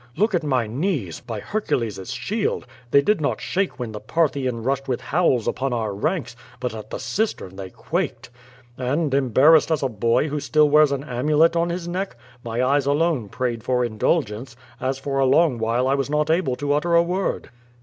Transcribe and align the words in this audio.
Look 0.17 0.33
at 0.33 0.41
my 0.43 0.65
knees! 0.65 1.19
By 1.19 1.41
Hercules's 1.41 2.11
shield! 2.11 2.65
they 2.89 3.03
did 3.03 3.21
not 3.21 3.39
shake 3.39 3.77
when 3.77 3.91
the 3.91 3.99
Parthian 3.99 4.63
rushed 4.63 4.87
with 4.87 4.99
howls 4.99 5.47
upon 5.47 5.73
our 5.73 5.93
ranks— 5.93 6.35
but 6.59 6.73
at 6.73 6.89
the 6.89 6.97
cistern 6.97 7.55
they 7.55 7.69
quaked. 7.69 8.31
And, 8.79 9.13
embarrassed 9.13 9.69
as 9.69 9.83
a 9.83 9.89
boy 9.89 10.29
who 10.29 10.39
still 10.39 10.67
wears 10.71 10.91
an 10.91 11.03
amulet 11.03 11.55
on 11.55 11.69
his 11.69 11.87
neck, 11.87 12.15
my 12.43 12.63
eyes 12.63 12.87
alone 12.87 13.27
1/ 13.29 13.31
prayed 13.31 13.63
for 13.63 13.85
indulgence, 13.85 14.55
as 14.79 14.97
for 14.97 15.19
a 15.19 15.25
long 15.25 15.59
while 15.59 15.87
I 15.87 15.93
was 15.93 16.09
not 16.09 16.31
able 16.31 16.55
to 16.55 16.73
utter 16.73 16.95
a 16.95 17.03
word.' 17.03 17.51